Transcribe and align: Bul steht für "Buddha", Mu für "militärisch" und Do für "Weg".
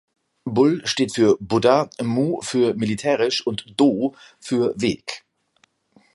Bul 0.45 0.81
steht 0.87 1.13
für 1.13 1.37
"Buddha", 1.39 1.87
Mu 2.01 2.41
für 2.41 2.73
"militärisch" 2.73 3.45
und 3.45 3.71
Do 3.79 4.15
für 4.39 4.73
"Weg". 4.81 5.25